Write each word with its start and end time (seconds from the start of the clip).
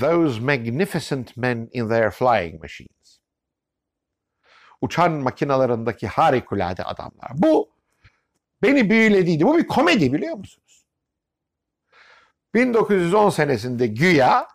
those 0.00 0.40
magnificent 0.40 1.36
men 1.36 1.68
in 1.72 1.88
their 1.88 2.10
flying 2.10 2.60
machines. 2.60 3.20
Uçan 4.80 5.12
makinalarındaki 5.12 6.06
harikulade 6.06 6.84
adamlar. 6.84 7.30
Bu 7.34 7.70
beni 8.62 8.90
büyülediydi. 8.90 9.44
Bu 9.44 9.58
bir 9.58 9.66
komedi 9.66 10.12
biliyor 10.12 10.36
musunuz? 10.36 10.86
1910 12.54 13.30
senesinde 13.30 13.86
güya 13.86 14.48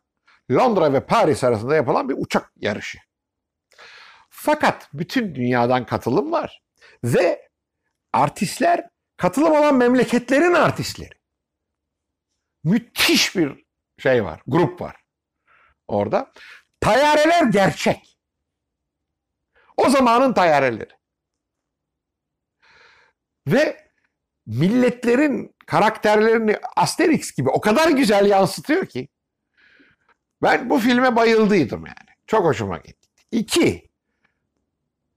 Londra 0.51 0.93
ve 0.93 1.05
Paris 1.05 1.43
arasında 1.43 1.75
yapılan 1.75 2.09
bir 2.09 2.15
uçak 2.17 2.51
yarışı. 2.55 2.97
Fakat 4.29 4.89
bütün 4.93 5.35
dünyadan 5.35 5.85
katılım 5.85 6.31
var. 6.31 6.63
Ve 7.03 7.49
artistler 8.13 8.89
katılım 9.17 9.51
olan 9.51 9.75
memleketlerin 9.75 10.53
artistleri. 10.53 11.19
Müthiş 12.63 13.35
bir 13.35 13.65
şey 13.97 14.23
var, 14.23 14.41
grup 14.47 14.81
var 14.81 14.95
orada. 15.89 16.31
Tayyareler 16.81 17.43
gerçek. 17.43 18.17
O 19.77 19.89
zamanın 19.89 20.33
tayyareleri. 20.33 20.93
Ve 23.47 23.89
milletlerin 24.45 25.55
karakterlerini 25.65 26.57
Asterix 26.75 27.31
gibi 27.31 27.49
o 27.49 27.61
kadar 27.61 27.89
güzel 27.89 28.25
yansıtıyor 28.25 28.85
ki 28.85 29.07
ben 30.41 30.69
bu 30.69 30.79
filme 30.79 31.15
bayıldıydım 31.15 31.85
yani. 31.85 32.09
Çok 32.27 32.45
hoşuma 32.45 32.77
gitti. 32.77 33.09
İki, 33.31 33.89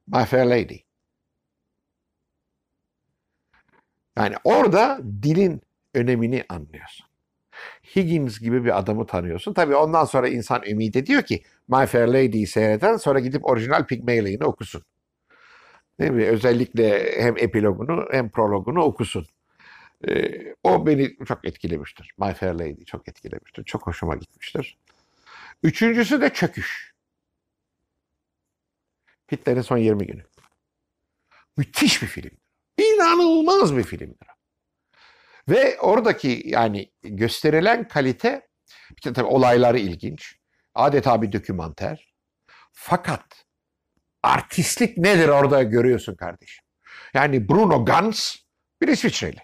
My 0.07 0.25
Fair 0.25 0.45
Lady. 0.45 0.79
Yani 4.17 4.37
orada 4.45 5.01
dilin 5.23 5.63
önemini 5.95 6.45
anlıyorsun. 6.49 7.07
Higgins 7.97 8.41
gibi 8.41 8.65
bir 8.65 8.79
adamı 8.79 9.07
tanıyorsun. 9.07 9.55
Tabii 9.55 9.75
ondan 9.75 10.05
sonra 10.05 10.29
insan 10.29 10.63
ümit 10.67 10.97
ediyor 10.97 11.23
ki 11.23 11.43
My 11.69 11.87
Fair 11.87 12.07
Lady'yi 12.07 12.47
seyreden 12.47 12.97
sonra 12.97 13.21
gidip 13.21 13.45
orijinal 13.45 13.87
Pygmalion'u 13.87 14.45
okusun. 14.45 14.83
Değil 16.01 16.11
mi? 16.11 16.25
Özellikle 16.25 17.13
hem 17.23 17.37
epilogunu 17.39 18.07
hem 18.11 18.31
prologunu 18.31 18.83
okusun. 18.83 19.27
Ee, 20.09 20.55
o 20.65 20.87
beni 20.87 21.17
çok 21.27 21.45
etkilemiştir. 21.45 22.11
My 22.19 22.35
Fair 22.35 22.55
Lady 22.55 22.85
çok 22.85 23.09
etkilemiştir. 23.09 23.65
Çok 23.65 23.87
hoşuma 23.87 24.17
gitmiştir. 24.17 24.79
Üçüncüsü 25.63 26.21
de 26.21 26.31
Çöküş. 26.31 26.93
Hitler'in 29.33 29.61
son 29.61 29.77
20 29.77 30.07
günü. 30.07 30.23
Müthiş 31.57 32.03
bir 32.03 32.07
film. 32.07 32.31
İnanılmaz 32.79 33.77
bir 33.77 33.83
filmdir. 33.83 34.32
Ve 35.49 35.81
oradaki 35.81 36.43
yani 36.45 36.93
gösterilen 37.03 37.89
kalite, 37.89 38.49
işte 38.97 39.13
tabii 39.13 39.27
olayları 39.27 39.79
ilginç. 39.79 40.37
Adeta 40.75 41.23
bir 41.23 41.33
dokümanter. 41.33 42.15
Fakat 42.73 43.47
artistlik 44.23 44.99
nedir 44.99 45.29
orada 45.29 45.63
görüyorsun 45.63 46.15
kardeşim. 46.15 46.65
Yani 47.15 47.49
Bruno 47.49 47.85
Ganz 47.85 48.37
bir 48.81 48.89
İsviçreli. 48.89 49.41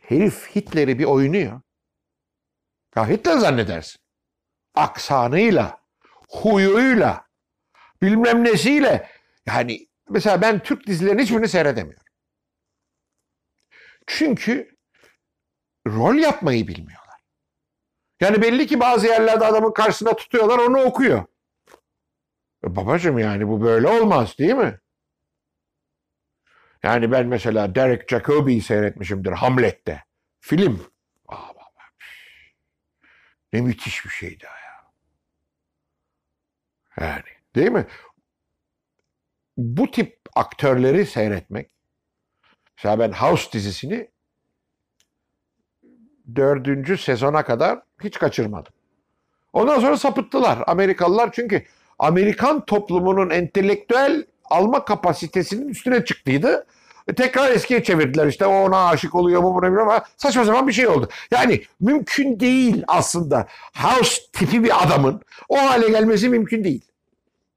Herif 0.00 0.56
Hitler'i 0.56 0.98
bir 0.98 1.04
oynuyor. 1.04 1.60
Ya 2.96 3.08
Hitler 3.08 3.38
zannedersin. 3.38 4.00
Aksanıyla, 4.74 5.80
huyuyla, 6.28 7.26
bilmem 8.02 8.44
nesiyle. 8.44 9.10
Yani 9.46 9.88
mesela 10.08 10.42
ben 10.42 10.62
Türk 10.62 10.86
dizilerinin 10.86 11.22
hiçbirini 11.22 11.48
seyredemiyorum. 11.48 12.04
Çünkü 14.06 14.76
rol 15.96 16.14
yapmayı 16.14 16.68
bilmiyorlar. 16.68 17.20
Yani 18.20 18.42
belli 18.42 18.66
ki 18.66 18.80
bazı 18.80 19.06
yerlerde 19.06 19.46
adamın 19.46 19.72
karşısına 19.72 20.16
tutuyorlar 20.16 20.58
onu 20.58 20.82
okuyor. 20.82 21.24
E 22.64 22.76
babacım 22.76 23.18
yani 23.18 23.48
bu 23.48 23.62
böyle 23.62 23.88
olmaz 23.88 24.38
değil 24.38 24.54
mi? 24.54 24.80
Yani 26.82 27.12
ben 27.12 27.26
mesela 27.26 27.74
Derek 27.74 28.10
Jacobi'yi 28.10 28.62
seyretmişimdir 28.62 29.32
Hamlet'te. 29.32 30.04
Film. 30.40 30.86
Aa. 31.28 31.60
Ne 33.52 33.60
müthiş 33.60 34.04
bir 34.04 34.10
şeydi 34.10 34.44
ya. 34.44 34.90
Yani 37.00 37.24
değil 37.54 37.70
mi? 37.70 37.86
Bu 39.56 39.90
tip 39.90 40.20
aktörleri 40.34 41.06
seyretmek. 41.06 41.70
Mesela 42.76 42.98
ben 42.98 43.12
House 43.12 43.52
dizisini 43.52 44.10
dördüncü 46.36 46.98
sezona 46.98 47.44
kadar 47.44 47.78
hiç 48.04 48.18
kaçırmadım. 48.18 48.72
Ondan 49.52 49.80
sonra 49.80 49.96
sapıttılar 49.96 50.64
Amerikalılar 50.66 51.32
çünkü 51.32 51.64
Amerikan 51.98 52.64
toplumunun 52.64 53.30
entelektüel 53.30 54.26
alma 54.44 54.84
kapasitesinin 54.84 55.68
üstüne 55.68 56.04
çıktıydı. 56.04 56.66
E, 57.08 57.14
tekrar 57.14 57.50
eskiye 57.50 57.82
çevirdiler 57.82 58.26
işte 58.26 58.46
o 58.46 58.52
ona 58.52 58.88
aşık 58.88 59.14
oluyor 59.14 59.42
bu 59.42 59.54
buna 59.54 59.66
bilmem 59.66 59.88
ama 59.88 60.04
saçma 60.16 60.44
sapan 60.44 60.68
bir 60.68 60.72
şey 60.72 60.88
oldu. 60.88 61.08
Yani 61.30 61.62
mümkün 61.80 62.40
değil 62.40 62.84
aslında 62.88 63.46
House 63.76 64.22
tipi 64.32 64.64
bir 64.64 64.84
adamın 64.84 65.20
o 65.48 65.58
hale 65.58 65.88
gelmesi 65.88 66.28
mümkün 66.28 66.64
değil. 66.64 66.84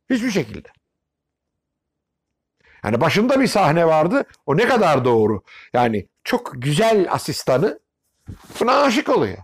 Hiçbir 0.10 0.32
şekilde. 0.32 0.68
Yani 2.84 3.02
başında 3.02 3.40
bir 3.40 3.48
sahne 3.48 3.88
vardı. 3.88 4.24
O 4.46 4.58
ne 4.58 4.68
kadar 4.68 5.06
doğru. 5.06 5.44
Yani 5.74 6.08
çok 6.24 6.52
güzel 6.56 7.08
asistanı 7.12 7.80
buna 8.60 8.82
aşık 8.82 9.10
oluyor. 9.10 9.38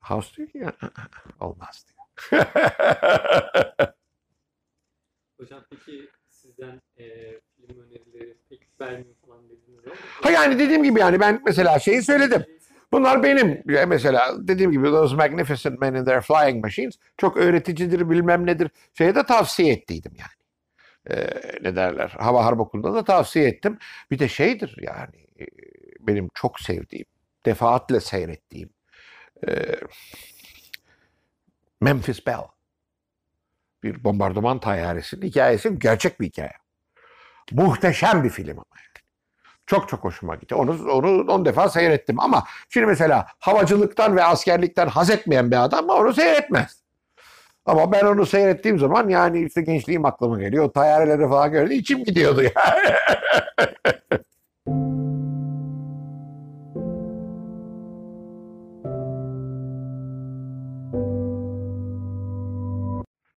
House 0.00 0.36
diyor 0.36 0.48
ki 0.48 0.58
ya, 0.58 0.72
olmaz 1.40 1.86
diyor. 1.88 2.00
Hocam 5.40 5.64
peki 5.70 6.08
sizden 6.28 6.80
e, 6.96 7.04
film 7.56 7.80
önerileri 7.80 8.36
pek 8.48 8.60
vermiyor 8.80 9.14
falan 9.26 9.48
dediniz 9.48 9.86
ama. 9.86 9.94
Ha 10.22 10.30
yani 10.30 10.58
dediğim 10.58 10.82
gibi 10.82 11.00
yani 11.00 11.20
ben 11.20 11.42
mesela 11.46 11.78
şeyi 11.78 12.02
söyledim. 12.02 12.44
Bunlar 12.92 13.22
benim 13.22 13.62
mesela 13.88 14.48
dediğim 14.48 14.72
gibi 14.72 14.86
Those 14.86 15.16
Magnificent 15.16 15.80
Men 15.80 15.94
in 15.94 16.04
Their 16.04 16.20
Flying 16.20 16.64
Machines 16.64 16.94
çok 17.16 17.36
öğreticidir 17.36 18.10
bilmem 18.10 18.46
nedir. 18.46 18.70
Şeye 18.94 19.14
de 19.14 19.26
tavsiye 19.26 19.72
ettiydim 19.72 20.12
yani. 20.18 20.40
Ee, 21.10 21.40
ne 21.62 21.76
derler 21.76 22.08
Hava 22.08 22.44
Harp 22.44 22.60
Okulu'nda 22.60 22.94
da 22.94 23.04
tavsiye 23.04 23.48
ettim. 23.48 23.78
Bir 24.10 24.18
de 24.18 24.28
şeydir 24.28 24.76
yani 24.80 25.26
benim 26.06 26.28
çok 26.34 26.60
sevdiğim, 26.60 27.06
defaatle 27.46 28.00
seyrettiğim 28.00 28.70
e, 29.48 29.52
Memphis 31.80 32.26
Belle. 32.26 32.48
Bir 33.82 34.04
bombardıman 34.04 34.60
tayyaresinin 34.60 35.26
hikayesi 35.26 35.78
gerçek 35.78 36.20
bir 36.20 36.26
hikaye. 36.26 36.52
Muhteşem 37.52 38.24
bir 38.24 38.30
film 38.30 38.50
ama. 38.58 38.64
yani. 38.76 39.04
Çok 39.66 39.88
çok 39.88 40.04
hoşuma 40.04 40.34
gitti. 40.34 40.54
Onu 40.54 40.92
onu 40.92 41.32
on 41.32 41.44
defa 41.44 41.68
seyrettim 41.68 42.20
ama 42.20 42.44
şimdi 42.68 42.86
mesela 42.86 43.26
havacılıktan 43.38 44.16
ve 44.16 44.24
askerlikten 44.24 44.86
haz 44.86 45.10
etmeyen 45.10 45.50
bir 45.50 45.64
adam 45.64 45.88
onu 45.88 46.14
seyretmez. 46.14 46.82
Ama 47.66 47.92
ben 47.92 48.04
onu 48.04 48.26
seyrettiğim 48.26 48.78
zaman 48.78 49.08
yani 49.08 49.44
işte 49.44 49.62
gençliğim 49.62 50.04
aklıma 50.04 50.40
geliyor. 50.40 50.70
Tayyareleri 50.72 51.28
falan 51.28 51.52
gördü 51.52 51.74
içim 51.74 52.04
gidiyordu 52.04 52.42
yani. 52.42 52.94